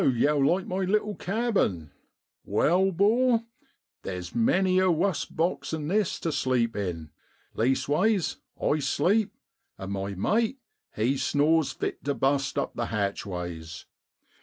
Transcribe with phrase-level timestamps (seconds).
[0.01, 1.91] So yow like my little cabin;
[2.43, 3.43] wal, 'bor,
[4.01, 7.11] there's many a wus box 'an this to sleep in,
[7.53, 9.31] leastways, I sleep,
[9.77, 10.57] and my mate
[10.95, 13.85] he snores fit to bust up the hatchways.